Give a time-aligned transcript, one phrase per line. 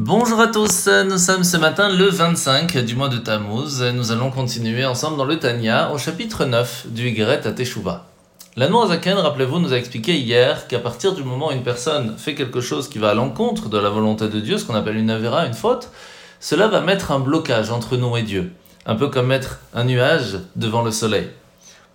[0.00, 3.82] Bonjour à tous, nous sommes ce matin le 25 du mois de Tammuz.
[3.82, 8.06] Nous allons continuer ensemble dans le Tanya au chapitre 9 du Yigret à Teshuvah.
[8.54, 12.36] La Zaken, rappelez-vous, nous a expliqué hier qu'à partir du moment où une personne fait
[12.36, 15.10] quelque chose qui va à l'encontre de la volonté de Dieu, ce qu'on appelle une
[15.10, 15.90] avera, une faute,
[16.38, 18.52] cela va mettre un blocage entre nous et Dieu.
[18.86, 21.28] Un peu comme mettre un nuage devant le soleil.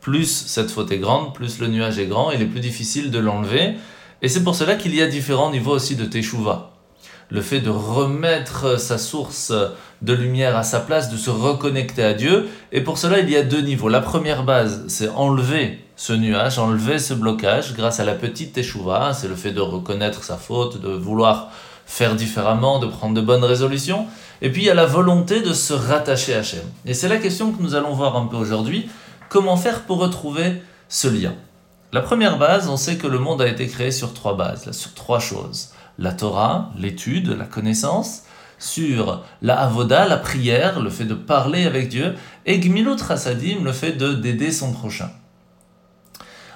[0.00, 3.20] Plus cette faute est grande, plus le nuage est grand, il est plus difficile de
[3.20, 3.74] l'enlever.
[4.22, 6.71] Et c'est pour cela qu'il y a différents niveaux aussi de Teshuvah
[7.32, 9.54] le fait de remettre sa source
[10.02, 12.46] de lumière à sa place, de se reconnecter à Dieu.
[12.72, 13.88] Et pour cela, il y a deux niveaux.
[13.88, 19.14] La première base, c'est enlever ce nuage, enlever ce blocage grâce à la petite teshuva.
[19.14, 21.48] C'est le fait de reconnaître sa faute, de vouloir
[21.86, 24.06] faire différemment, de prendre de bonnes résolutions.
[24.42, 26.64] Et puis il y a la volonté de se rattacher à Hachem.
[26.84, 28.90] Et c'est la question que nous allons voir un peu aujourd'hui.
[29.30, 31.32] Comment faire pour retrouver ce lien?
[31.94, 34.94] La première base, on sait que le monde a été créé sur trois bases, sur
[34.94, 35.72] trois choses.
[35.98, 38.22] La Torah, l'étude, la connaissance,
[38.58, 42.14] sur la avoda, la prière, le fait de parler avec Dieu,
[42.46, 45.10] et gmilut chasadim, le fait de d'aider son prochain.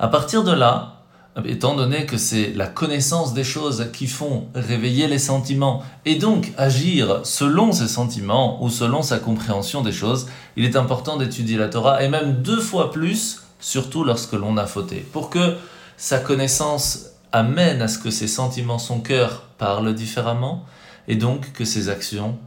[0.00, 1.04] À partir de là,
[1.44, 6.52] étant donné que c'est la connaissance des choses qui font réveiller les sentiments et donc
[6.58, 11.68] agir selon ses sentiments ou selon sa compréhension des choses, il est important d'étudier la
[11.68, 15.56] Torah et même deux fois plus, surtout lorsque l'on a fauté, pour que
[15.96, 20.64] sa connaissance amène à ce que ses sentiments, son cœur parlent différemment
[21.08, 22.38] et donc que ses actions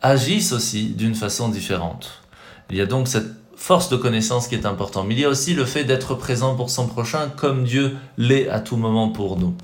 [0.00, 2.22] agissent aussi d'une façon différente.
[2.70, 5.06] Il y a donc cette force de connaissance qui est importante.
[5.06, 8.48] Mais il y a aussi le fait d'être présent pour son prochain comme Dieu l'est
[8.48, 9.54] à tout moment pour nous.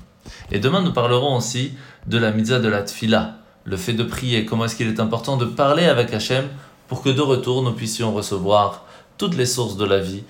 [0.51, 1.73] Et demain, nous parlerons aussi
[2.07, 3.35] de la mitzvah de la tfila,
[3.65, 6.45] le fait de prier, comment est-ce qu'il est important de parler avec Hachem
[6.87, 8.85] pour que de retour nous puissions recevoir
[9.17, 10.23] toutes les sources de la vie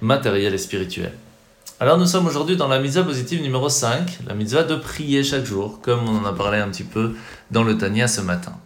[0.00, 1.12] matérielle et spirituelle.
[1.80, 5.44] Alors nous sommes aujourd'hui dans la mitzvah positive numéro 5, la mitzvah de prier chaque
[5.44, 7.14] jour, comme on en a parlé un petit peu
[7.50, 8.56] dans le Tania ce matin.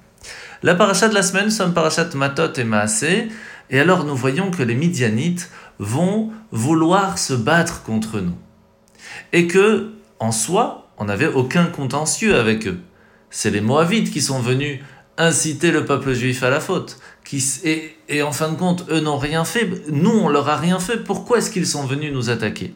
[0.62, 3.28] La paracha de la semaine, nous sommes parachat Matot et Maasé,
[3.70, 8.36] et alors nous voyons que les Midianites vont vouloir se battre contre nous.
[9.32, 12.80] Et que, en soi, on n'avait aucun contentieux avec eux.
[13.30, 14.80] C'est les Moavites qui sont venus
[15.18, 16.98] inciter le peuple juif à la faute.
[17.24, 19.68] Qui, et, et en fin de compte, eux n'ont rien fait.
[19.88, 20.98] Nous, on leur a rien fait.
[20.98, 22.74] Pourquoi est-ce qu'ils sont venus nous attaquer?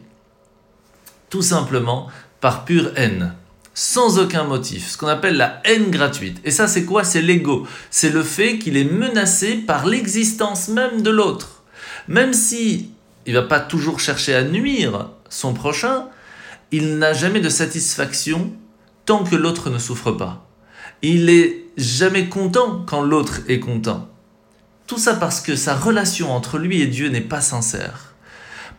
[1.29, 2.07] Tout simplement
[2.41, 3.33] par pure haine,
[3.73, 6.41] sans aucun motif, ce qu'on appelle la haine gratuite.
[6.43, 7.03] Et ça, c'est quoi?
[7.03, 7.65] C'est l'ego.
[7.89, 11.63] C'est le fait qu'il est menacé par l'existence même de l'autre.
[12.07, 12.91] Même si
[13.25, 16.07] il va pas toujours chercher à nuire son prochain,
[16.71, 18.51] il n'a jamais de satisfaction
[19.05, 20.47] tant que l'autre ne souffre pas.
[21.01, 24.09] Il est jamais content quand l'autre est content.
[24.87, 28.13] Tout ça parce que sa relation entre lui et Dieu n'est pas sincère.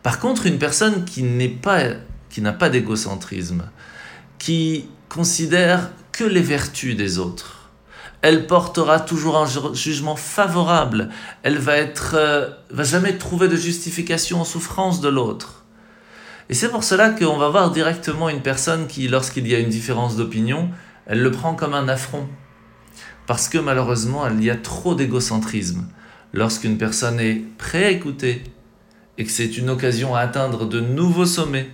[0.03, 1.79] Par contre, une personne qui n'est pas
[2.33, 3.69] qui n'a pas d'égocentrisme,
[4.39, 7.69] qui considère que les vertus des autres.
[8.23, 11.09] Elle portera toujours un jugement favorable.
[11.43, 15.63] Elle va être, euh, va jamais trouver de justification aux souffrances de l'autre.
[16.49, 19.69] Et c'est pour cela qu'on va voir directement une personne qui, lorsqu'il y a une
[19.69, 20.71] différence d'opinion,
[21.05, 22.27] elle le prend comme un affront.
[23.25, 25.87] Parce que malheureusement, il y a trop d'égocentrisme.
[26.33, 28.43] Lorsqu'une personne est prête à écouter
[29.17, 31.69] et que c'est une occasion à atteindre de nouveaux sommets,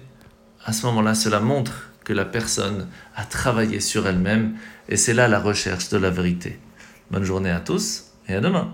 [0.65, 4.55] à ce moment-là, cela montre que la personne a travaillé sur elle-même
[4.89, 6.59] et c'est là la recherche de la vérité.
[7.11, 8.73] Bonne journée à tous et à demain.